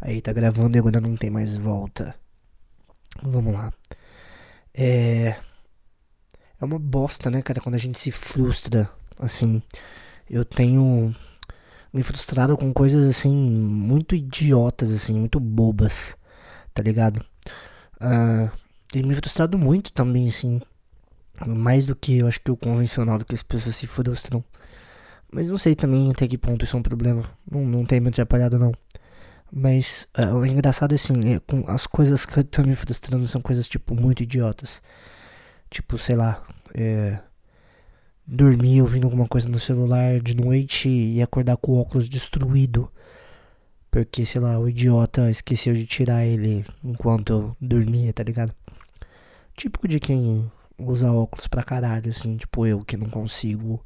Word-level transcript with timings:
Aí 0.00 0.20
tá 0.20 0.32
gravando 0.32 0.76
e 0.76 0.80
agora 0.80 1.00
não 1.00 1.16
tem 1.16 1.30
mais 1.30 1.56
volta. 1.56 2.14
Vamos 3.22 3.54
lá. 3.54 3.72
É. 4.74 5.36
É 6.58 6.64
uma 6.64 6.78
bosta, 6.78 7.30
né, 7.30 7.42
cara, 7.42 7.60
quando 7.60 7.74
a 7.74 7.78
gente 7.78 7.98
se 7.98 8.10
frustra. 8.10 8.88
Assim, 9.18 9.62
eu 10.28 10.44
tenho 10.44 11.14
me 11.92 12.02
frustrado 12.02 12.56
com 12.56 12.72
coisas 12.72 13.06
assim, 13.06 13.34
muito 13.34 14.14
idiotas, 14.14 14.92
assim, 14.92 15.14
muito 15.14 15.40
bobas, 15.40 16.16
tá 16.74 16.82
ligado? 16.82 17.24
Uh, 18.00 18.50
e 18.94 19.02
me 19.02 19.14
frustrado 19.14 19.58
muito 19.58 19.92
também, 19.92 20.28
assim. 20.28 20.60
Mais 21.46 21.84
do 21.84 21.94
que 21.94 22.18
eu 22.18 22.26
acho 22.26 22.40
que 22.40 22.50
o 22.50 22.56
convencional 22.56 23.18
do 23.18 23.24
que 23.24 23.34
as 23.34 23.42
pessoas 23.42 23.76
se 23.76 23.86
frustram. 23.86 24.44
Mas 25.30 25.50
não 25.50 25.58
sei 25.58 25.74
também 25.74 26.10
até 26.10 26.26
que 26.26 26.38
ponto 26.38 26.64
isso 26.64 26.76
é 26.76 26.78
um 26.78 26.82
problema. 26.82 27.30
Não, 27.50 27.64
não 27.64 27.84
tem 27.84 28.00
me 28.00 28.08
atrapalhado, 28.08 28.58
não. 28.58 28.72
Mas 29.52 30.08
uh, 30.18 30.34
o 30.34 30.44
engraçado 30.44 30.92
é 30.92 30.96
assim, 30.96 31.34
é, 31.34 31.40
com 31.40 31.64
as 31.70 31.86
coisas 31.86 32.26
que 32.26 32.40
estão 32.40 32.64
me 32.64 32.74
frustrando 32.74 33.26
são 33.26 33.40
coisas, 33.40 33.68
tipo, 33.68 33.94
muito 33.94 34.22
idiotas. 34.22 34.82
Tipo, 35.70 35.96
sei 35.98 36.16
lá, 36.16 36.42
é, 36.74 37.18
dormir 38.26 38.82
ouvindo 38.82 39.04
alguma 39.04 39.26
coisa 39.28 39.48
no 39.48 39.58
celular 39.58 40.20
de 40.20 40.34
noite 40.34 40.88
e 40.88 41.22
acordar 41.22 41.56
com 41.56 41.72
o 41.72 41.80
óculos 41.80 42.08
destruído. 42.08 42.90
Porque, 43.90 44.26
sei 44.26 44.40
lá, 44.40 44.58
o 44.58 44.68
idiota 44.68 45.30
esqueceu 45.30 45.74
de 45.74 45.86
tirar 45.86 46.24
ele 46.26 46.64
enquanto 46.84 47.32
eu 47.32 47.56
dormia, 47.60 48.12
tá 48.12 48.22
ligado? 48.22 48.52
Típico 49.56 49.88
de 49.88 49.98
quem 49.98 50.50
usa 50.78 51.10
óculos 51.10 51.46
pra 51.46 51.62
caralho, 51.62 52.10
assim, 52.10 52.36
tipo 52.36 52.66
eu 52.66 52.84
que 52.84 52.96
não 52.96 53.08
consigo 53.08 53.82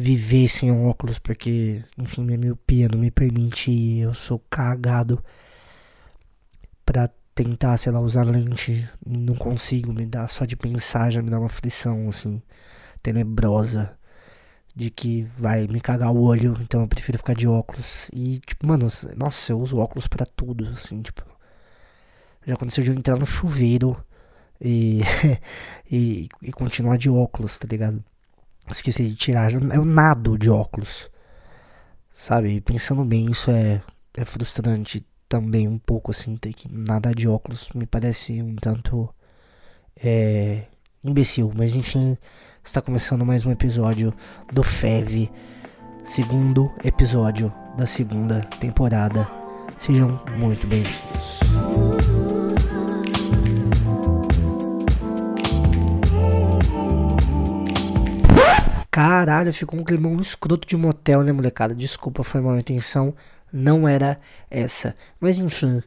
viver 0.00 0.48
sem 0.48 0.72
óculos 0.72 1.18
porque, 1.18 1.84
enfim, 1.98 2.24
minha 2.24 2.38
miopia 2.38 2.88
não 2.88 2.98
me 2.98 3.10
permite 3.10 3.98
eu 3.98 4.14
sou 4.14 4.38
cagado 4.50 5.22
pra 6.86 7.10
tentar, 7.34 7.76
sei 7.76 7.92
lá, 7.92 8.00
usar 8.00 8.24
lente. 8.24 8.88
Não 9.06 9.34
consigo, 9.34 9.92
me 9.92 10.06
dá 10.06 10.26
só 10.26 10.44
de 10.46 10.56
pensar 10.56 11.10
já 11.10 11.22
me 11.22 11.30
dá 11.30 11.38
uma 11.38 11.46
aflição, 11.46 12.08
assim, 12.08 12.42
tenebrosa. 13.02 13.96
De 14.74 14.90
que 14.90 15.24
vai 15.36 15.66
me 15.66 15.80
cagar 15.80 16.10
o 16.12 16.22
olho, 16.22 16.56
então 16.62 16.82
eu 16.82 16.88
prefiro 16.88 17.18
ficar 17.18 17.34
de 17.34 17.46
óculos. 17.48 18.08
E, 18.12 18.40
tipo, 18.40 18.66
mano, 18.66 18.86
nossa, 19.16 19.52
eu 19.52 19.60
uso 19.60 19.78
óculos 19.78 20.06
para 20.08 20.24
tudo, 20.24 20.66
assim, 20.68 21.02
tipo. 21.02 21.24
Já 22.46 22.54
aconteceu 22.54 22.82
de 22.84 22.90
eu 22.90 22.96
entrar 22.96 23.18
no 23.18 23.26
chuveiro 23.26 24.02
e, 24.60 25.00
e, 25.90 26.28
e 26.42 26.52
continuar 26.52 26.96
de 26.98 27.10
óculos, 27.10 27.58
tá 27.58 27.66
ligado? 27.70 28.02
Esqueci 28.70 29.08
de 29.08 29.16
tirar, 29.16 29.52
eu 29.52 29.84
nado 29.84 30.38
de 30.38 30.48
óculos. 30.48 31.10
Sabe? 32.12 32.60
Pensando 32.60 33.04
bem, 33.04 33.30
isso 33.30 33.50
é, 33.50 33.82
é 34.14 34.24
frustrante 34.24 35.04
também 35.28 35.68
um 35.68 35.78
pouco 35.78 36.10
assim, 36.10 36.36
ter 36.36 36.52
que 36.52 36.68
nadar 36.70 37.14
de 37.14 37.28
óculos 37.28 37.70
me 37.72 37.86
parece 37.86 38.42
um 38.42 38.56
tanto 38.56 39.08
é, 40.02 40.64
imbecil, 41.04 41.52
mas 41.54 41.76
enfim, 41.76 42.18
está 42.64 42.82
começando 42.82 43.24
mais 43.24 43.46
um 43.46 43.50
episódio 43.52 44.12
do 44.52 44.62
FEV, 44.62 45.30
segundo 46.02 46.72
episódio 46.82 47.52
da 47.76 47.86
segunda 47.86 48.40
temporada. 48.58 49.26
Sejam 49.76 50.20
muito 50.38 50.66
bem-vindos. 50.66 51.39
Caralho, 58.90 59.52
ficou 59.52 59.78
um 59.78 59.84
climão 59.84 60.20
escroto 60.20 60.66
de 60.66 60.76
motel, 60.76 61.22
né, 61.22 61.30
molecada? 61.30 61.74
Desculpa, 61.74 62.24
foi 62.24 62.40
mal 62.40 62.58
intenção. 62.58 63.14
Não 63.52 63.88
era 63.88 64.20
essa. 64.50 64.96
Mas 65.20 65.38
enfim, 65.38 65.80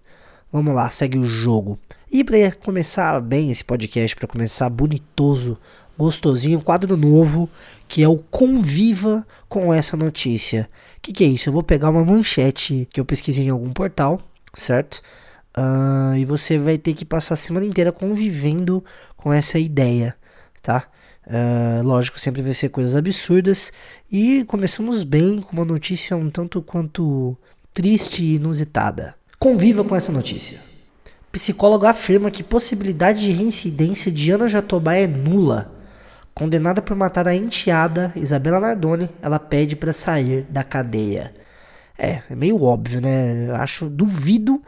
vamos 0.52 0.74
lá, 0.74 0.90
segue 0.90 1.18
o 1.18 1.26
jogo. 1.26 1.78
E 2.10 2.24
para 2.24 2.52
começar 2.54 3.20
bem 3.20 3.52
esse 3.52 3.64
podcast, 3.64 4.16
para 4.16 4.28
começar 4.28 4.70
bonitoso, 4.70 5.58
gostosinho, 5.98 6.62
quadro 6.62 6.96
novo, 6.96 7.50
que 7.88 8.04
é 8.04 8.08
o 8.08 8.18
Conviva 8.18 9.26
com 9.50 9.74
essa 9.74 9.98
notícia. 9.98 10.70
O 10.98 11.02
que, 11.02 11.12
que 11.12 11.24
é 11.24 11.28
isso? 11.28 11.50
Eu 11.50 11.54
vou 11.54 11.64
pegar 11.64 11.90
uma 11.90 12.06
manchete 12.06 12.88
que 12.92 13.00
eu 13.00 13.06
pesquisei 13.06 13.46
em 13.46 13.50
algum 13.50 13.74
portal, 13.74 14.22
certo? 14.54 15.02
Uh, 15.58 16.16
e 16.16 16.26
você 16.26 16.58
vai 16.58 16.78
ter 16.78 16.94
que 16.94 17.04
passar 17.04 17.34
a 17.34 17.38
semana 17.38 17.66
inteira 17.66 17.92
convivendo 17.92 18.84
com 19.18 19.32
essa 19.32 19.60
ideia, 19.60 20.16
tá? 20.62 20.88
Uh, 21.26 21.82
lógico, 21.84 22.20
sempre 22.20 22.42
vai 22.42 22.54
ser 22.54 22.70
coisas 22.70 22.96
absurdas. 22.96 23.72
E 24.12 24.44
começamos 24.46 25.04
bem 25.04 25.42
com 25.42 25.54
uma 25.54 25.66
notícia 25.66 26.18
um 26.18 26.30
tanto 26.30 26.62
quanto 26.62 27.38
triste 27.74 28.24
e 28.24 28.36
inusitada. 28.36 29.16
Conviva 29.40 29.84
com 29.84 29.96
essa 29.96 30.12
notícia. 30.12 30.60
Psicólogo 31.32 31.86
afirma 31.88 32.30
que 32.30 32.44
possibilidade 32.44 33.22
de 33.22 33.32
reincidência 33.32 34.12
de 34.12 34.32
Ana 34.32 34.48
Jatobá 34.48 34.96
é 34.96 35.08
nula. 35.08 35.72
Condenada 36.34 36.82
por 36.82 36.96
matar 36.96 37.28
a 37.28 37.36
enteada 37.36 38.12
Isabela 38.16 38.60
Nardoni, 38.60 39.10
ela 39.22 39.40
pede 39.40 39.76
para 39.76 39.94
sair 39.94 40.44
da 40.50 40.64
cadeia. 40.64 41.34
É, 41.98 42.22
é 42.30 42.36
meio 42.36 42.62
óbvio, 42.62 43.02
né? 43.02 43.50
Eu 43.50 43.56
acho 43.56 43.90
duvido 43.90 44.62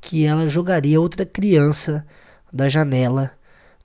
que 0.00 0.24
ela 0.24 0.46
jogaria 0.46 1.00
outra 1.00 1.26
criança 1.26 2.06
da 2.52 2.68
janela, 2.68 3.30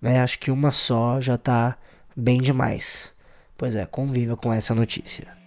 né? 0.02 0.22
Acho 0.22 0.40
que 0.40 0.52
uma 0.52 0.72
só 0.72 1.20
já 1.20 1.38
tá 1.38 1.78
bem 2.16 2.42
demais. 2.42 3.14
Pois 3.58 3.76
é, 3.76 3.86
conviva 3.86 4.36
com 4.36 4.54
essa 4.54 4.74
notícia. 4.74 5.43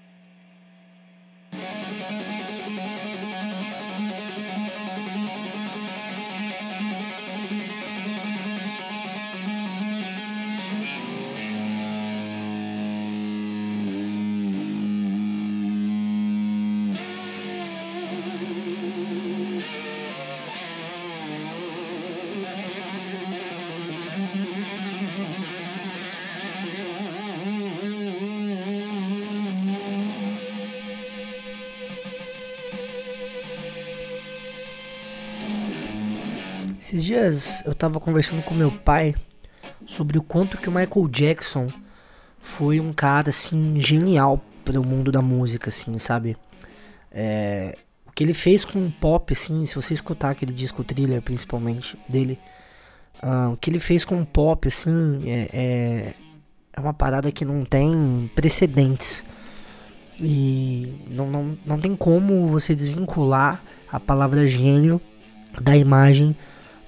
Esses 36.87 37.03
dias 37.03 37.65
eu 37.67 37.75
tava 37.75 37.99
conversando 37.99 38.45
com 38.45 38.55
meu 38.55 38.71
pai 38.71 39.13
sobre 39.85 40.19
o 40.19 40.23
quanto 40.23 40.57
que 40.57 40.69
o 40.69 40.73
Michael 40.73 41.09
Jackson 41.09 41.67
foi 42.39 42.79
um 42.79 42.93
cara 42.93 43.31
assim 43.31 43.81
genial 43.81 44.41
para 44.65 44.81
o 44.81 44.87
mundo 44.87 45.11
da 45.11 45.21
música, 45.21 45.69
assim, 45.69 45.99
sabe? 45.99 46.37
É, 47.11 47.77
o 48.07 48.13
que 48.13 48.23
ele 48.23 48.33
fez 48.33 48.65
com 48.65 48.87
o 48.87 48.93
pop, 48.93 49.33
assim, 49.33 49.65
se 49.65 49.75
você 49.75 49.95
escutar 49.95 50.31
aquele 50.31 50.53
disco 50.53 50.85
thriller, 50.85 51.21
principalmente 51.21 51.99
dele, 52.09 52.39
uh, 53.21 53.51
o 53.51 53.57
que 53.57 53.69
ele 53.69 53.81
fez 53.81 54.05
com 54.05 54.23
o 54.23 54.25
pop, 54.25 54.69
assim, 54.69 55.29
é, 55.29 55.49
é, 55.53 56.15
é 56.73 56.81
uma 56.81 56.95
parada 56.95 57.33
que 57.33 57.45
não 57.45 57.65
tem 57.65 58.31
precedentes. 58.33 59.25
E 60.21 60.95
não, 61.11 61.29
não, 61.29 61.59
não 61.67 61.81
tem 61.81 61.97
como 61.97 62.47
você 62.47 62.77
desvincular 62.77 63.61
a 63.91 63.99
palavra 63.99 64.47
gênio 64.47 65.01
da 65.61 65.77
imagem 65.77 66.37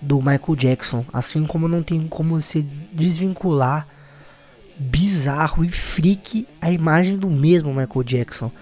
do 0.00 0.18
Michael 0.18 0.56
Jackson, 0.56 1.04
assim 1.12 1.46
como 1.46 1.68
não 1.68 1.82
tem 1.82 2.06
como 2.06 2.40
você 2.40 2.64
desvincular 2.92 3.86
bizarro 4.78 5.64
e 5.64 5.68
freak 5.68 6.46
a 6.60 6.70
imagem 6.70 7.18
do 7.18 7.28
mesmo 7.28 7.74
Michael 7.74 8.04
Jackson. 8.04 8.52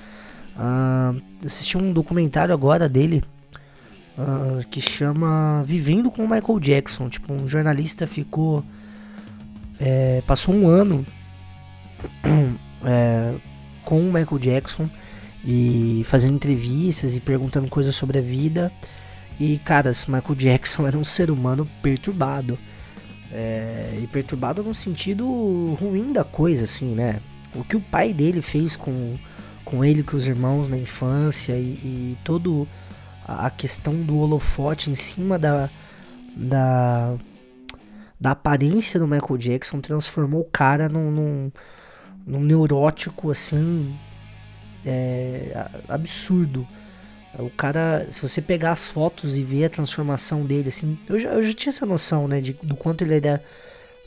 Uh, 0.57 1.21
assisti 1.45 1.77
um 1.77 1.93
documentário 1.93 2.55
agora 2.55 2.89
dele 2.89 3.23
uh, 4.17 4.67
que 4.71 4.81
chama 4.81 5.63
Vivendo 5.65 6.11
com 6.11 6.25
o 6.25 6.29
Michael 6.29 6.59
Jackson. 6.59 7.09
Tipo, 7.09 7.35
um 7.35 7.49
jornalista 7.49 8.07
ficou. 8.07 8.65
É, 9.79 10.23
passou 10.27 10.55
um 10.55 10.69
ano 10.69 11.05
é, 12.83 13.35
com 13.85 14.01
o 14.01 14.05
Michael 14.11 14.39
Jackson 14.39 14.89
e 15.45 16.01
fazendo 16.07 16.35
entrevistas 16.35 17.15
e 17.15 17.21
perguntando 17.21 17.69
coisas 17.69 17.95
sobre 17.95 18.19
a 18.19 18.23
vida. 18.23 18.73
E, 19.39 19.59
cara, 19.59 19.91
Michael 20.09 20.35
Jackson 20.35 20.87
era 20.89 20.99
um 20.99 21.05
ser 21.05 21.31
humano 21.31 21.69
perturbado. 21.83 22.59
É, 23.33 23.99
e 24.01 24.07
perturbado 24.07 24.63
no 24.63 24.73
sentido 24.73 25.27
ruim 25.81 26.13
da 26.13 26.25
coisa, 26.25 26.65
assim, 26.65 26.95
né? 26.95 27.21
O 27.55 27.65
que 27.65 27.77
o 27.77 27.81
pai 27.81 28.13
dele 28.13 28.41
fez 28.41 28.77
com, 28.77 29.17
com 29.65 29.85
ele, 29.85 30.03
com 30.03 30.17
os 30.17 30.29
irmãos 30.29 30.69
na 30.69 30.79
infância 30.79 31.55
e, 31.55 31.65
e 31.65 32.19
todo 32.25 32.69
a 33.27 33.51
questão 33.51 34.01
do 34.03 34.17
holofote 34.19 34.89
em 34.89 34.95
cima 34.95 35.37
da, 35.39 35.69
da, 36.37 37.17
da 38.21 38.31
aparência 38.31 39.01
do 39.01 39.09
Michael 39.09 39.37
Jackson 39.37 39.81
transformou 39.81 40.43
o 40.43 40.45
cara 40.45 40.89
num, 40.89 41.11
num, 41.11 41.53
num 42.25 42.41
neurótico, 42.41 43.31
assim, 43.31 43.97
é, 44.85 45.69
absurdo. 45.89 46.67
O 47.39 47.51
cara, 47.51 48.07
se 48.11 48.23
você 48.23 48.41
pegar 48.41 48.71
as 48.71 48.87
fotos 48.87 49.37
e 49.37 49.43
ver 49.43 49.67
a 49.67 49.69
transformação 49.69 50.45
dele, 50.45 50.69
assim, 50.69 50.99
eu 51.09 51.19
já, 51.19 51.31
eu 51.31 51.43
já 51.43 51.53
tinha 51.53 51.71
essa 51.71 51.85
noção, 51.85 52.27
né, 52.27 52.41
de, 52.41 52.55
do 52.63 52.75
quanto 52.75 53.03
ele 53.03 53.15
era, 53.15 53.43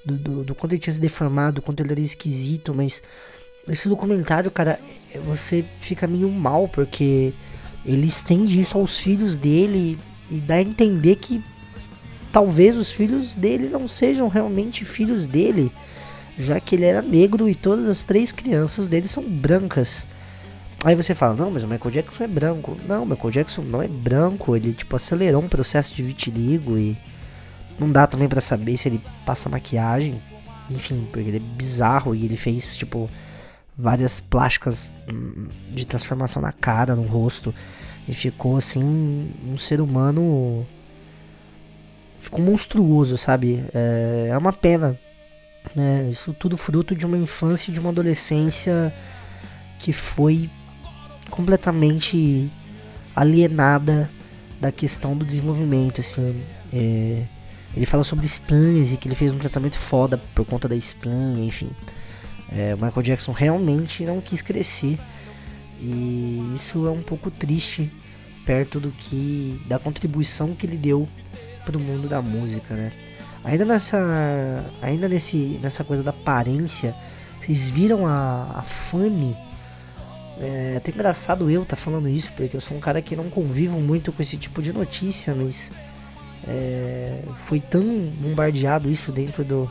do, 0.04 0.18
do, 0.18 0.44
do 0.44 0.56
quanto 0.56 0.74
ele 0.74 0.80
tinha 0.80 0.94
se 0.94 1.00
deformado, 1.00 1.56
do 1.56 1.62
quanto 1.62 1.82
ele 1.82 1.92
era 1.92 2.02
esquisito, 2.02 2.74
mas 2.74 3.04
esse 3.68 3.88
documentário, 3.88 4.50
cara, 4.50 4.80
você 5.26 5.64
fica 5.80 6.08
meio 6.08 6.30
mal, 6.30 6.68
porque 6.68 7.34
ele 7.86 8.08
estende 8.08 8.60
isso 8.60 8.78
aos 8.78 8.98
filhos 8.98 9.38
dele 9.38 10.00
e 10.32 10.40
dá 10.40 10.56
a 10.56 10.62
entender 10.62 11.16
que 11.18 11.44
talvez 12.32 12.76
os 12.78 12.92
filhos 12.92 13.36
dele 13.36 13.70
não 13.70 13.88
sejam 13.88 14.28
realmente 14.28 14.84
filhos 14.86 15.28
dele, 15.28 15.72
já 16.38 16.60
que 16.60 16.76
ele 16.76 16.86
era 16.86 17.02
negro 17.02 17.48
e 17.48 17.54
todas 17.54 17.88
as 17.88 18.04
três 18.04 18.32
crianças 18.32 18.88
dele 18.88 19.08
são 19.08 19.24
brancas. 19.24 20.08
Aí 20.84 20.96
você 20.96 21.14
fala, 21.14 21.34
não, 21.34 21.52
mas 21.52 21.64
o 21.64 21.68
Michael 21.68 21.92
Jackson 21.92 22.24
é 22.24 22.28
branco. 22.28 22.78
Não, 22.88 23.04
o 23.04 23.06
Michael 23.06 23.32
Jackson 23.32 23.62
não 23.64 23.82
é 23.82 23.88
branco, 23.88 24.56
ele 24.56 24.74
tipo 24.74 24.96
acelerou 24.96 25.42
um 25.42 25.50
processo 25.50 25.94
de 25.94 26.02
vitiligo 26.02 26.78
e 26.78 26.98
não 27.78 27.92
dá 27.92 28.08
também 28.08 28.30
para 28.30 28.40
saber 28.40 28.78
se 28.78 28.88
ele 28.88 29.02
passa 29.26 29.50
maquiagem. 29.50 30.22
Enfim, 30.70 31.08
porque 31.12 31.28
ele 31.28 31.38
é 31.38 31.56
bizarro 31.58 32.16
e 32.16 32.26
ele 32.26 32.38
fez 32.38 32.78
tipo 32.78 33.10
várias 33.78 34.20
plásticas 34.20 34.92
hum, 35.12 35.48
de 35.70 35.86
transformação 35.86 36.42
na 36.42 36.52
cara, 36.52 36.96
no 36.96 37.04
rosto. 37.04 37.54
E 38.08 38.14
ficou 38.14 38.58
assim 38.58 38.82
um 39.46 39.58
ser 39.58 39.82
humano 39.82 40.66
ficou 42.20 42.42
monstruoso, 42.42 43.18
sabe? 43.18 43.64
É, 43.74 44.30
é 44.32 44.38
uma 44.38 44.54
pena, 44.54 45.00
né? 45.76 46.08
Isso 46.10 46.34
tudo 46.34 46.58
fruto 46.58 46.96
de 46.96 47.06
uma 47.06 47.18
infância 47.18 47.72
e 47.72 47.74
de 47.74 47.80
uma 47.80 47.90
adolescência 47.90 48.94
que 49.80 49.94
foi 49.94 50.50
completamente 51.30 52.50
alienada 53.16 54.10
da 54.60 54.72
questão 54.72 55.16
do 55.16 55.26
desenvolvimento, 55.26 56.02
assim. 56.02 56.44
É, 56.74 57.26
ele 57.76 57.86
fala 57.86 58.04
sobre 58.04 58.26
espinhas 58.26 58.94
e 58.94 58.98
que 58.98 59.08
ele 59.08 59.16
fez 59.16 59.32
um 59.32 59.38
tratamento 59.38 59.78
foda 59.78 60.18
por 60.36 60.46
conta 60.46 60.68
da 60.68 60.76
espinha, 60.76 61.46
enfim. 61.46 61.70
É, 62.52 62.74
o 62.74 62.78
Michael 62.84 63.04
Jackson 63.04 63.32
realmente 63.32 64.04
não 64.04 64.20
quis 64.20 64.42
crescer 64.42 65.00
e 65.80 66.54
isso 66.56 66.88
é 66.88 66.92
um 66.92 67.02
pouco 67.02 67.32
triste 67.32 67.92
perto 68.46 68.80
do 68.80 68.92
que 68.92 69.62
da 69.68 69.80
contribuição 69.80 70.56
que 70.56 70.66
ele 70.66 70.76
deu 70.76 71.08
para 71.66 71.78
o 71.78 71.80
mundo 71.80 72.08
da 72.08 72.22
música, 72.22 72.76
né? 72.76 72.92
Ainda 73.44 73.64
nessa, 73.64 74.66
ainda 74.82 75.08
nesse, 75.08 75.60
nessa 75.62 75.84
coisa 75.84 76.04
da 76.04 76.10
aparência, 76.10 76.94
vocês 77.40 77.70
viram 77.70 78.06
a, 78.06 78.56
a 78.56 78.62
Fanny 78.64 79.38
é 80.40 80.76
até 80.78 80.92
engraçado 80.92 81.50
eu 81.50 81.64
estar 81.64 81.76
tá 81.76 81.82
falando 81.82 82.08
isso, 82.08 82.32
porque 82.34 82.56
eu 82.56 82.62
sou 82.62 82.78
um 82.78 82.80
cara 82.80 83.02
que 83.02 83.16
não 83.16 83.30
convivo 83.30 83.80
muito 83.80 84.12
com 84.12 84.22
esse 84.22 84.38
tipo 84.38 84.62
de 84.62 84.72
notícia, 84.72 85.36
mas 85.36 85.72
é, 86.48 87.22
foi 87.36 87.60
tão 87.60 87.84
bombardeado 87.84 88.90
isso 88.90 89.12
dentro 89.12 89.44
do, 89.44 89.70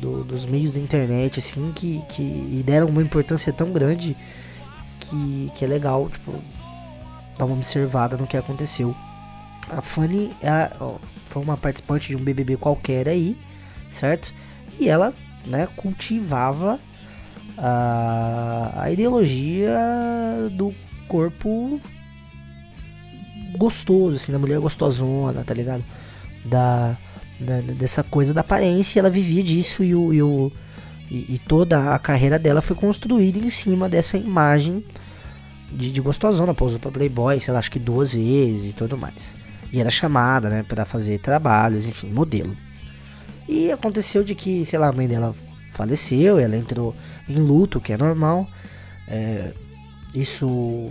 do, 0.00 0.22
dos 0.22 0.46
meios 0.46 0.72
da 0.74 0.80
internet, 0.80 1.40
assim, 1.40 1.72
que, 1.74 2.00
que 2.08 2.22
e 2.22 2.62
deram 2.64 2.86
uma 2.86 3.02
importância 3.02 3.52
tão 3.52 3.72
grande 3.72 4.16
que, 5.00 5.50
que 5.54 5.64
é 5.64 5.68
legal, 5.68 6.08
tipo, 6.08 6.32
dar 7.36 7.44
uma 7.44 7.56
observada 7.56 8.16
no 8.16 8.26
que 8.26 8.36
aconteceu. 8.36 8.94
A 9.68 9.82
Fanny 9.82 10.32
é, 10.40 10.70
ó, 10.80 10.96
foi 11.24 11.42
uma 11.42 11.56
participante 11.56 12.08
de 12.08 12.16
um 12.16 12.22
BBB 12.22 12.56
qualquer 12.56 13.08
aí, 13.08 13.36
certo? 13.90 14.32
E 14.78 14.88
ela, 14.88 15.12
né, 15.44 15.66
cultivava 15.74 16.78
a, 17.58 18.82
a 18.82 18.90
ideologia 18.90 19.78
do 20.52 20.74
corpo 21.08 21.80
gostoso, 23.56 24.16
assim, 24.16 24.32
da 24.32 24.38
mulher 24.38 24.58
gostosona, 24.60 25.42
tá 25.44 25.54
ligado? 25.54 25.84
Da, 26.44 26.96
da 27.40 27.60
dessa 27.60 28.02
coisa 28.02 28.34
da 28.34 28.42
aparência, 28.42 29.00
ela 29.00 29.10
vivia 29.10 29.42
disso 29.42 29.82
e, 29.82 29.94
o, 29.94 30.12
e, 30.12 30.22
o, 30.22 30.52
e, 31.10 31.34
e, 31.34 31.40
toda 31.46 31.94
a 31.94 31.98
carreira 31.98 32.38
dela 32.38 32.60
foi 32.60 32.76
construída 32.76 33.38
em 33.38 33.48
cima 33.48 33.88
dessa 33.88 34.16
imagem 34.18 34.84
de, 35.72 35.90
de 35.90 36.00
gostosona, 36.00 36.54
pousou 36.54 36.78
pra 36.78 36.90
Playboy, 36.90 37.40
sei 37.40 37.52
lá, 37.52 37.58
acho 37.58 37.70
que 37.70 37.78
duas 37.78 38.12
vezes 38.12 38.72
e 38.72 38.74
tudo 38.74 38.96
mais. 38.96 39.36
E 39.72 39.80
era 39.80 39.90
chamada, 39.90 40.48
né, 40.48 40.62
para 40.62 40.84
fazer 40.84 41.18
trabalhos, 41.18 41.86
enfim, 41.86 42.08
modelo. 42.08 42.56
E 43.48 43.70
aconteceu 43.72 44.22
de 44.22 44.34
que, 44.34 44.64
sei 44.64 44.78
lá, 44.78 44.88
a 44.88 44.92
mãe 44.92 45.08
dela 45.08 45.34
faleceu, 45.76 46.38
ela 46.38 46.56
entrou 46.56 46.94
em 47.28 47.36
luto, 47.36 47.80
que 47.80 47.92
é 47.92 47.96
normal. 47.96 48.48
É, 49.06 49.52
isso 50.14 50.90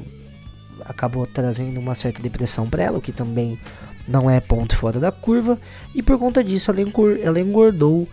acabou 0.86 1.26
trazendo 1.26 1.80
uma 1.80 1.96
certa 1.96 2.22
depressão 2.22 2.70
para 2.70 2.84
ela, 2.84 2.98
o 2.98 3.02
que 3.02 3.12
também 3.12 3.60
não 4.08 4.30
é 4.30 4.40
ponto 4.40 4.76
fora 4.76 5.00
da 5.00 5.12
curva. 5.12 5.60
E 5.94 6.04
por 6.04 6.18
conta 6.20 6.44
disso, 6.44 6.72
ela 6.72 7.40
engordou 7.40 8.08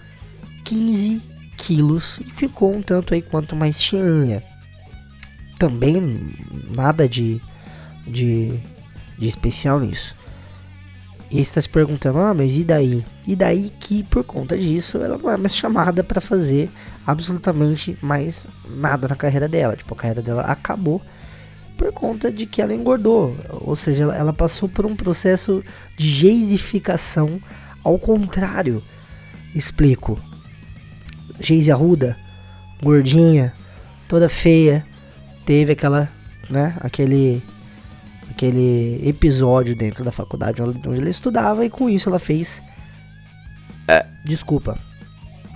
15 0.65 1.21
quilos 1.57 2.19
e 2.21 2.31
ficou 2.31 2.75
um 2.75 2.83
tanto 2.83 3.15
aí 3.15 3.23
quanto 3.23 3.55
mais 3.55 3.81
cheinha. 3.83 4.43
Também 5.59 6.35
nada 6.75 7.09
de, 7.09 7.41
de, 8.07 8.59
de 9.19 9.29
especial 9.29 9.79
nisso. 9.79 10.17
E 11.33 11.41
está 11.41 11.59
se 11.63 11.69
perguntando, 11.69 12.19
ah, 12.19 12.35
mas 12.35 12.57
e 12.57 12.63
daí? 12.63 13.03
E 13.27 13.35
daí 13.35 13.71
que 13.81 14.03
por 14.03 14.23
conta 14.23 14.57
disso 14.59 14.99
ela 14.99 15.17
não 15.17 15.31
é 15.31 15.37
mais 15.39 15.57
chamada 15.57 16.05
para 16.05 16.21
fazer 16.21 16.71
absolutamente 17.07 17.97
mais 18.03 18.47
nada 18.69 19.09
na 19.09 19.17
carreira 19.17 19.49
dela. 19.49 19.75
Tipo, 19.75 19.95
a 19.95 19.97
carreira 19.97 20.21
dela 20.21 20.43
acabou 20.43 21.01
por 21.79 21.91
conta 21.91 22.31
de 22.31 22.45
que 22.45 22.61
ela 22.61 22.75
engordou. 22.75 23.35
Ou 23.49 23.75
seja, 23.75 24.05
ela, 24.15 24.33
passou 24.33 24.69
por 24.69 24.85
um 24.85 24.95
processo 24.95 25.65
de 25.97 26.11
geisificação 26.11 27.41
ao 27.83 27.99
contrário. 27.99 28.83
Explico. 29.55 30.21
Geise 31.41 31.73
Arruda, 31.73 32.15
gordinha, 32.83 33.55
toda 34.07 34.29
feia, 34.29 34.87
teve 35.47 35.73
aquela, 35.73 36.11
né, 36.49 36.77
aquele 36.81 37.43
aquele 38.31 39.01
episódio 39.07 39.75
dentro 39.75 40.05
da 40.05 40.11
faculdade 40.11 40.63
onde 40.63 40.87
ela 40.87 41.09
estudava 41.09 41.65
e 41.65 41.71
com 41.71 41.89
isso 41.89 42.09
ela 42.09 42.19
fez. 42.19 42.63
É. 43.87 44.07
Desculpa. 44.25 44.79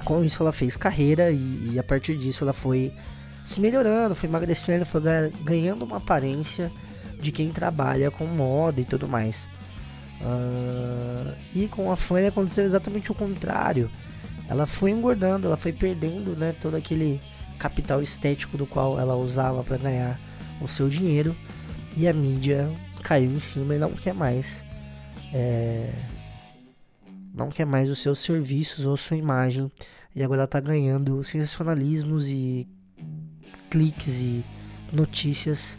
Com 0.05 0.25
isso 0.25 0.43
ela 0.43 0.53
fez 0.53 0.77
carreira 0.77 1.31
e, 1.31 1.73
e, 1.73 1.79
a 1.79 1.83
partir 1.83 2.17
disso 2.17 2.45
ela 2.45 2.53
foi 2.53 2.93
se 3.45 3.61
melhorando, 3.61 4.15
foi 4.15 4.29
emagrecendo, 4.29 4.85
foi 4.85 5.01
ganhando 5.43 5.85
uma 5.85 5.97
aparência 5.99 6.71
de 7.21 7.33
quem 7.33 7.51
trabalha 7.51 8.11
com 8.11 8.27
moda 8.27 8.81
e 8.81 8.85
tudo 8.85 9.09
mais. 9.09 9.49
Uh, 10.21 11.33
e 11.55 11.69
com 11.69 11.91
a 11.91 11.97
Fanny 11.97 12.27
aconteceu 12.27 12.65
exatamente 12.65 13.11
o 13.11 13.15
contrário. 13.15 13.91
Ela 14.49 14.67
foi 14.67 14.91
engordando, 14.91 15.47
ela 15.47 15.57
foi 15.57 15.73
perdendo 15.73 16.37
né, 16.37 16.55
todo 16.61 16.77
aquele 16.77 17.21
capital 17.59 18.01
estético 18.03 18.57
do 18.57 18.67
qual 18.67 18.99
ela 18.99 19.17
usava 19.17 19.63
para 19.65 19.77
ganhar 19.77 20.21
o 20.61 20.69
seu 20.69 20.89
dinheiro 20.89 21.35
e 21.97 22.07
a 22.07 22.13
mídia 22.13 22.71
caiu 23.03 23.33
em 23.33 23.39
cima 23.39 23.75
e 23.75 23.79
não 23.79 23.93
quer 23.93 24.13
mais 24.13 24.65
é, 25.33 25.93
não 27.35 27.51
quer 27.51 27.67
mais 27.67 27.91
os 27.91 27.99
seus 27.99 28.19
serviços 28.21 28.87
ou 28.87 28.97
sua 28.97 29.17
imagem. 29.17 29.71
E 30.15 30.23
agora 30.23 30.41
ela 30.41 30.49
tá 30.49 30.59
ganhando 30.59 31.23
sensacionalismos 31.23 32.31
e 32.31 32.67
cliques 33.69 34.23
e 34.23 34.45
notícias 34.91 35.79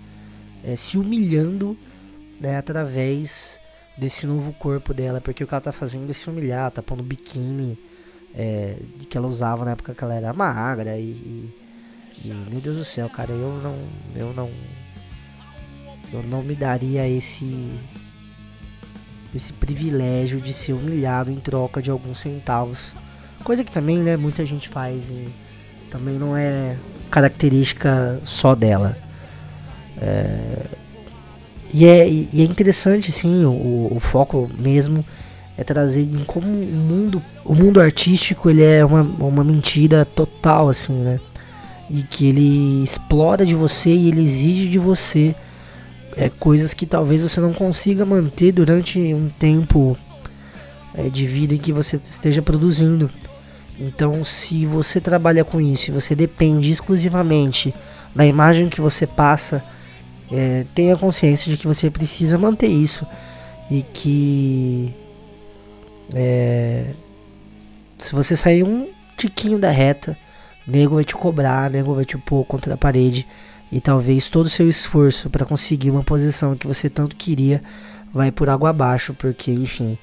é, 0.63 0.75
se 0.75 0.97
humilhando 0.97 1.77
né, 2.39 2.57
através 2.57 3.59
desse 3.97 4.27
novo 4.27 4.53
corpo 4.53 4.93
dela 4.93 5.19
porque 5.19 5.43
o 5.43 5.47
que 5.47 5.53
ela 5.53 5.61
tá 5.61 5.71
fazendo 5.71 6.11
é 6.11 6.13
se 6.13 6.29
humilhar 6.29 6.69
tá 6.69 6.83
pondo 6.83 7.01
biquíni 7.01 7.79
é, 8.35 8.77
que 9.09 9.17
ela 9.17 9.27
usava 9.27 9.65
na 9.65 9.71
época 9.71 9.95
que 9.95 10.03
ela 10.03 10.13
era 10.13 10.33
magra 10.33 10.97
e, 10.97 11.03
e, 11.03 11.53
e 12.25 12.27
meu 12.51 12.59
Deus 12.59 12.75
do 12.75 12.85
céu 12.85 13.09
cara 13.09 13.31
eu 13.31 13.59
não 13.61 13.75
eu 14.15 14.33
não 14.33 14.51
eu 16.11 16.23
não 16.23 16.41
me 16.41 16.55
daria 16.55 17.07
esse 17.07 17.45
esse 19.35 19.53
privilégio 19.53 20.41
de 20.41 20.53
ser 20.53 20.73
humilhado 20.73 21.29
em 21.29 21.35
troca 21.35 21.81
de 21.81 21.91
alguns 21.91 22.19
centavos. 22.19 22.93
Coisa 23.43 23.63
que 23.63 23.71
também, 23.71 23.99
né, 23.99 24.17
muita 24.17 24.45
gente 24.45 24.67
faz 24.67 25.09
e 25.09 25.27
também 25.91 26.15
não 26.17 26.35
é 26.35 26.75
característica 27.11 28.19
só 28.23 28.55
dela. 28.55 28.97
É, 30.01 30.65
e, 31.73 31.85
é, 31.85 32.09
e 32.09 32.41
é 32.41 32.43
interessante, 32.43 33.11
sim, 33.11 33.45
o, 33.45 33.89
o 33.95 33.99
foco 33.99 34.49
mesmo 34.57 35.05
é 35.57 35.63
trazer 35.63 36.01
em 36.01 36.23
como 36.23 36.47
o 36.47 36.51
mundo, 36.51 37.21
o 37.43 37.55
mundo 37.55 37.81
artístico 37.81 38.49
ele 38.49 38.63
é 38.63 38.85
uma, 38.85 39.01
uma 39.01 39.43
mentira 39.43 40.05
total, 40.05 40.69
assim, 40.69 40.93
né? 40.93 41.19
E 41.89 42.03
que 42.03 42.27
ele 42.27 42.83
explora 42.83 43.45
de 43.45 43.55
você 43.55 43.89
e 43.89 44.09
ele 44.09 44.21
exige 44.21 44.67
de 44.67 44.77
você 44.77 45.35
é, 46.17 46.29
coisas 46.29 46.73
que 46.73 46.85
talvez 46.85 47.21
você 47.21 47.39
não 47.39 47.53
consiga 47.53 48.05
manter 48.05 48.51
durante 48.51 48.99
um 48.99 49.29
tempo 49.29 49.95
é, 50.93 51.09
de 51.09 51.25
vida 51.25 51.53
em 51.53 51.57
que 51.57 51.71
você 51.71 51.99
esteja 52.03 52.41
produzindo. 52.41 53.09
Então, 53.79 54.23
se 54.23 54.65
você 54.65 54.99
trabalha 54.99 55.45
com 55.45 55.61
isso 55.61 55.91
e 55.91 55.93
você 55.93 56.15
depende 56.15 56.71
exclusivamente 56.71 57.73
da 58.15 58.25
imagem 58.25 58.67
que 58.67 58.81
você 58.81 59.05
passa 59.05 59.63
é, 60.31 60.65
tenha 60.75 60.95
consciência 60.97 61.49
de 61.49 61.57
que 61.57 61.67
você 61.67 61.89
precisa 61.89 62.37
manter 62.37 62.67
isso 62.67 63.05
e 63.69 63.81
que 63.81 64.93
é, 66.13 66.91
se 67.97 68.13
você 68.13 68.35
sair 68.35 68.63
um 68.63 68.89
tiquinho 69.17 69.57
da 69.57 69.69
reta, 69.69 70.17
nego 70.67 70.95
vai 70.95 71.05
te 71.05 71.15
cobrar, 71.15 71.69
nego 71.69 71.95
vai 71.95 72.03
te 72.03 72.17
pôr 72.17 72.43
contra 72.45 72.73
a 72.73 72.77
parede 72.77 73.25
e 73.71 73.79
talvez 73.79 74.29
todo 74.29 74.45
o 74.45 74.49
seu 74.49 74.67
esforço 74.67 75.29
para 75.29 75.45
conseguir 75.45 75.89
uma 75.89 76.03
posição 76.03 76.55
que 76.55 76.67
você 76.67 76.89
tanto 76.89 77.15
queria 77.15 77.63
vai 78.13 78.31
por 78.31 78.49
água 78.49 78.69
abaixo, 78.69 79.13
porque 79.13 79.51
enfim, 79.51 79.97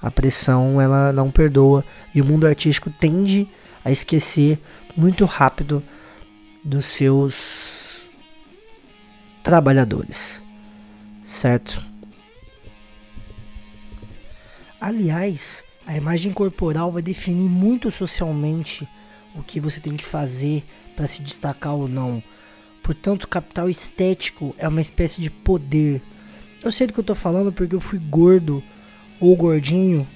a 0.00 0.10
pressão 0.10 0.80
ela 0.80 1.12
não 1.12 1.30
perdoa 1.30 1.84
e 2.14 2.20
o 2.20 2.24
mundo 2.24 2.46
artístico 2.46 2.90
tende 2.90 3.48
a 3.84 3.90
esquecer 3.90 4.58
muito 4.96 5.24
rápido 5.24 5.82
dos 6.64 6.86
seus 6.86 8.08
trabalhadores, 9.42 10.42
certo? 11.22 11.82
Aliás, 14.80 15.64
a 15.86 15.96
imagem 15.96 16.32
corporal 16.32 16.90
vai 16.90 17.02
definir 17.02 17.48
muito 17.48 17.90
socialmente 17.90 18.88
o 19.34 19.42
que 19.42 19.60
você 19.60 19.80
tem 19.80 19.96
que 19.96 20.04
fazer 20.04 20.64
para 20.96 21.06
se 21.06 21.22
destacar 21.22 21.74
ou 21.74 21.88
não. 21.88 22.22
Portanto, 22.82 23.26
capital 23.26 23.68
estético 23.68 24.54
é 24.58 24.68
uma 24.68 24.80
espécie 24.80 25.20
de 25.20 25.30
poder. 25.30 26.02
Eu 26.62 26.70
sei 26.70 26.86
do 26.86 26.92
que 26.92 27.00
eu 27.00 27.04
tô 27.04 27.14
falando 27.14 27.52
porque 27.52 27.74
eu 27.74 27.80
fui 27.80 27.98
gordo 27.98 28.62
ou 29.20 29.34
gordinho 29.36 30.06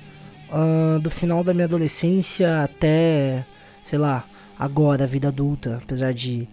uh, 0.51 0.99
do 0.99 1.11
final 1.11 1.43
da 1.43 1.55
minha 1.55 1.65
adolescência 1.65 2.63
até, 2.63 3.45
sei 3.83 3.99
lá, 3.99 4.25
agora, 4.59 5.05
a 5.05 5.07
vida 5.07 5.29
adulta. 5.29 5.81
Apesar 5.83 6.13
de 6.13 6.49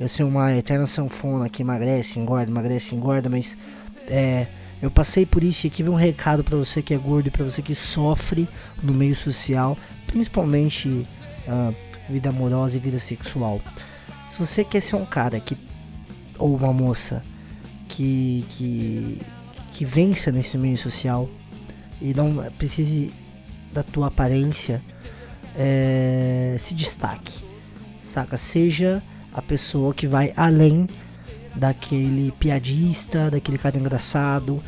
eu 0.00 0.08
ser 0.08 0.22
uma 0.22 0.54
eterna 0.54 0.86
sanfona 0.86 1.48
que 1.48 1.62
emagrece, 1.62 2.18
engorda, 2.18 2.50
emagrece, 2.50 2.94
engorda, 2.94 3.28
mas 3.28 3.58
é, 4.08 4.46
eu 4.80 4.90
passei 4.90 5.26
por 5.26 5.42
isso 5.42 5.66
e 5.66 5.68
aqui 5.68 5.82
vem 5.82 5.92
um 5.92 5.96
recado 5.96 6.44
para 6.44 6.56
você 6.56 6.80
que 6.80 6.94
é 6.94 6.96
gordo 6.96 7.26
e 7.26 7.30
para 7.30 7.44
você 7.44 7.60
que 7.60 7.74
sofre 7.74 8.48
no 8.82 8.94
meio 8.94 9.14
social, 9.14 9.76
principalmente 10.06 10.88
uh, 10.88 11.74
vida 12.08 12.30
amorosa 12.30 12.76
e 12.76 12.80
vida 12.80 12.98
sexual. 12.98 13.60
Se 14.28 14.38
você 14.38 14.64
quer 14.64 14.80
ser 14.80 14.96
um 14.96 15.06
cara 15.06 15.40
que 15.40 15.56
ou 16.38 16.54
uma 16.54 16.72
moça 16.72 17.22
que 17.88 18.44
que 18.50 19.20
que 19.72 19.84
vença 19.84 20.30
nesse 20.32 20.56
meio 20.56 20.76
social 20.76 21.28
e 22.00 22.14
não 22.14 22.34
precise 22.58 23.12
da 23.72 23.82
tua 23.82 24.06
aparência, 24.06 24.82
é, 25.54 26.56
se 26.58 26.74
destaque, 26.74 27.44
saca? 28.00 28.36
Seja 28.36 29.02
a 29.32 29.42
pessoa 29.42 29.92
que 29.92 30.06
vai 30.06 30.32
além 30.36 30.88
daquele 31.54 32.32
piadista, 32.32 33.30
daquele 33.30 33.58
cara 33.58 33.78
engraçado, 33.78 34.62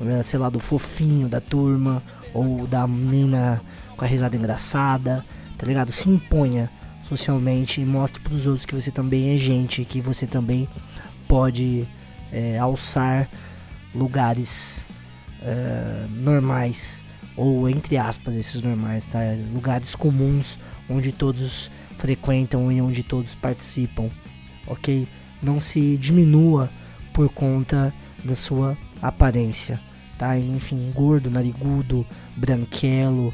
né, 0.00 0.22
sei 0.22 0.38
lá, 0.38 0.48
do 0.48 0.60
fofinho 0.60 1.28
da 1.28 1.40
turma 1.40 2.02
ou 2.32 2.66
da 2.66 2.86
mina 2.86 3.60
com 3.96 4.04
a 4.04 4.08
risada 4.08 4.36
engraçada, 4.36 5.24
tá 5.56 5.66
ligado? 5.66 5.90
Se 5.90 6.08
imponha 6.08 6.70
socialmente 7.08 7.80
e 7.80 7.84
mostre 7.84 8.20
para 8.20 8.34
os 8.34 8.46
outros 8.46 8.66
que 8.66 8.74
você 8.74 8.90
também 8.90 9.34
é 9.34 9.38
gente, 9.38 9.84
que 9.84 10.00
você 10.00 10.26
também 10.26 10.68
pode 11.26 11.86
é, 12.30 12.58
alçar 12.58 13.28
lugares 13.94 14.86
é, 15.42 16.06
normais 16.10 17.02
ou 17.36 17.68
entre 17.68 17.96
aspas 17.96 18.34
esses 18.34 18.60
normais, 18.60 19.06
tá? 19.06 19.20
Lugares 19.52 19.94
comuns 19.94 20.58
onde 20.90 21.12
todos 21.12 21.70
frequentam 21.96 22.70
e 22.70 22.80
onde 22.80 23.02
todos 23.02 23.34
participam, 23.34 24.10
ok? 24.66 25.08
Não 25.42 25.58
se 25.58 25.96
diminua 25.96 26.68
por 27.14 27.28
conta 27.30 27.92
da 28.24 28.34
sua 28.34 28.76
aparência, 29.00 29.80
tá? 30.18 30.36
Enfim, 30.38 30.90
gordo, 30.94 31.30
narigudo, 31.30 32.04
branquelo, 32.36 33.32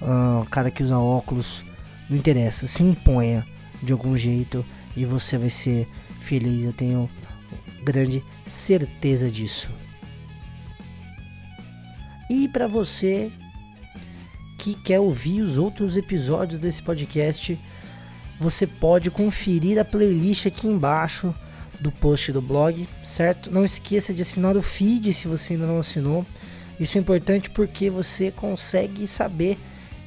uh, 0.00 0.44
cara 0.50 0.70
que 0.70 0.82
usa 0.82 0.98
óculos, 0.98 1.64
não 2.08 2.16
interessa, 2.16 2.66
se 2.66 2.82
imponha 2.82 3.46
de 3.82 3.92
algum 3.92 4.16
jeito 4.16 4.64
e 4.96 5.04
você 5.04 5.38
vai 5.38 5.48
ser 5.48 5.88
feliz, 6.20 6.64
eu 6.64 6.72
tenho 6.72 7.08
grande 7.82 8.22
certeza 8.44 9.30
disso. 9.30 9.70
E 12.30 12.48
para 12.48 12.66
você 12.66 13.30
que 14.58 14.74
quer 14.74 15.00
ouvir 15.00 15.42
os 15.42 15.58
outros 15.58 15.96
episódios 15.96 16.60
desse 16.60 16.82
podcast, 16.82 17.58
você 18.38 18.66
pode 18.66 19.10
conferir 19.10 19.78
a 19.78 19.84
playlist 19.84 20.46
aqui 20.46 20.66
embaixo 20.66 21.34
do 21.80 21.90
post 21.90 22.32
do 22.32 22.40
blog, 22.40 22.88
certo? 23.02 23.50
Não 23.50 23.64
esqueça 23.64 24.14
de 24.14 24.22
assinar 24.22 24.56
o 24.56 24.62
feed 24.62 25.12
se 25.12 25.26
você 25.26 25.54
ainda 25.54 25.66
não 25.66 25.78
assinou. 25.78 26.24
Isso 26.78 26.96
é 26.96 27.00
importante 27.00 27.50
porque 27.50 27.90
você 27.90 28.30
consegue 28.30 29.06
saber 29.06 29.58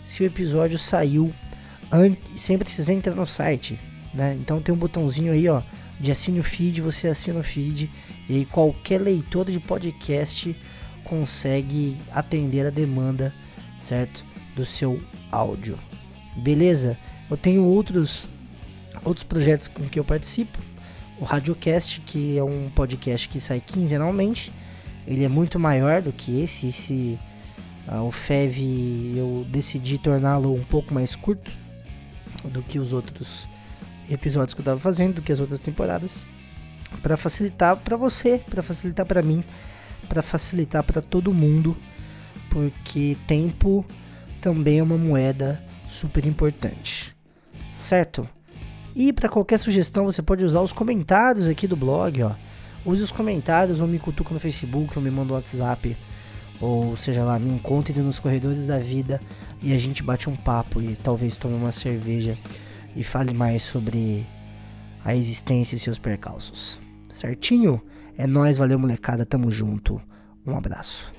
se 0.05 0.23
o 0.23 0.25
episódio 0.25 0.79
saiu 0.79 1.33
sem 2.35 2.57
precisar 2.57 2.93
entrar 2.93 3.15
no 3.15 3.25
site, 3.25 3.79
né? 4.13 4.37
Então 4.39 4.61
tem 4.61 4.73
um 4.73 4.77
botãozinho 4.77 5.31
aí, 5.31 5.47
ó, 5.47 5.61
de 5.99 6.11
assine 6.11 6.39
o 6.39 6.43
feed, 6.43 6.81
você 6.81 7.07
assina 7.07 7.39
o 7.39 7.43
feed 7.43 7.89
e 8.29 8.35
aí 8.35 8.45
qualquer 8.45 8.99
leitor 8.99 9.49
de 9.49 9.59
podcast 9.59 10.55
consegue 11.03 11.97
atender 12.11 12.65
a 12.65 12.69
demanda, 12.69 13.33
certo? 13.79 14.25
Do 14.55 14.65
seu 14.65 15.01
áudio. 15.31 15.77
Beleza? 16.37 16.97
Eu 17.29 17.37
tenho 17.37 17.63
outros 17.63 18.27
outros 19.03 19.23
projetos 19.23 19.67
com 19.67 19.83
que 19.87 19.99
eu 19.99 20.03
participo. 20.03 20.57
O 21.19 21.23
Radiocast, 21.23 22.01
que 22.01 22.37
é 22.37 22.43
um 22.43 22.69
podcast 22.69 23.29
que 23.29 23.39
sai 23.39 23.61
quinzenalmente. 23.61 24.51
Ele 25.07 25.23
é 25.23 25.29
muito 25.29 25.59
maior 25.59 26.01
do 26.01 26.11
que 26.11 26.41
esse. 26.41 26.67
Esse 26.67 27.19
uh, 27.87 28.01
o 28.01 28.11
FEV 28.11 29.13
eu 29.15 29.45
decidi 29.49 29.97
torná-lo 29.97 30.53
um 30.53 30.63
pouco 30.63 30.93
mais 30.93 31.15
curto 31.15 31.51
do 32.49 32.61
que 32.61 32.79
os 32.79 32.93
outros 32.93 33.47
episódios 34.09 34.53
que 34.53 34.59
eu 34.59 34.63
estava 34.63 34.79
fazendo, 34.79 35.15
do 35.15 35.21
que 35.21 35.31
as 35.31 35.39
outras 35.39 35.59
temporadas, 35.59 36.25
para 37.01 37.17
facilitar 37.17 37.75
para 37.77 37.97
você, 37.97 38.41
para 38.49 38.61
facilitar 38.61 39.05
para 39.05 39.21
mim, 39.21 39.43
para 40.07 40.21
facilitar 40.21 40.83
para 40.83 41.01
todo 41.01 41.33
mundo, 41.33 41.75
porque 42.49 43.17
tempo 43.27 43.85
também 44.39 44.79
é 44.79 44.83
uma 44.83 44.97
moeda 44.97 45.63
super 45.87 46.25
importante, 46.25 47.15
certo? 47.73 48.27
E 48.95 49.11
para 49.11 49.27
qualquer 49.27 49.59
sugestão 49.59 50.05
você 50.05 50.21
pode 50.21 50.43
usar 50.45 50.61
os 50.61 50.71
comentários 50.71 51.47
aqui 51.47 51.67
do 51.67 51.75
blog, 51.75 52.23
ó. 52.23 52.31
Use 52.85 53.01
os 53.01 53.11
comentários 53.11 53.81
ou 53.81 53.87
me 53.87 53.97
cutuca 53.97 54.33
no 54.33 54.39
Facebook 54.39 54.95
ou 54.95 55.03
me 55.03 55.09
manda 55.09 55.33
um 55.33 55.35
WhatsApp 55.35 55.97
ou 56.61 56.95
seja 56.95 57.23
lá, 57.23 57.37
me 57.37 57.51
encontre 57.51 57.99
nos 58.01 58.19
corredores 58.19 58.65
da 58.65 58.79
vida 58.79 59.21
e 59.61 59.73
a 59.73 59.77
gente 59.77 60.03
bate 60.03 60.29
um 60.29 60.35
papo 60.35 60.81
e 60.81 60.95
talvez 60.95 61.35
tome 61.35 61.55
uma 61.55 61.71
cerveja 61.71 62.37
e 62.95 63.03
fale 63.03 63.33
mais 63.33 63.63
sobre 63.63 64.25
a 65.03 65.15
existência 65.15 65.75
e 65.75 65.79
seus 65.79 65.99
percalços. 65.99 66.79
Certinho? 67.09 67.81
É 68.17 68.25
nós, 68.25 68.57
valeu 68.57 68.79
molecada, 68.79 69.25
tamo 69.25 69.51
junto. 69.51 70.01
Um 70.45 70.57
abraço. 70.57 71.14